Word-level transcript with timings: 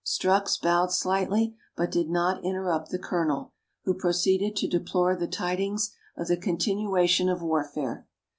Strux 0.03 0.59
bowed 0.59 0.91
slightly, 0.91 1.55
but 1.77 1.91
did 1.91 2.09
not 2.09 2.43
interrupt 2.43 2.89
the 2.89 2.97
Colonel, 2.97 3.53
who 3.83 3.93
proceeded 3.93 4.55
to 4.55 4.67
deplore 4.67 5.15
the 5.15 5.27
tidings 5.27 5.93
of 6.17 6.27
the 6.27 6.37
continuation 6.37 7.29
of 7.29 7.43
warfare. 7.43 8.07